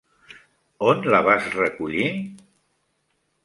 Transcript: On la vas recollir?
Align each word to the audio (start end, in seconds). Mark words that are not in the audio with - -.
On 0.93 1.03
la 1.15 1.21
vas 1.29 1.51
recollir? 1.59 2.11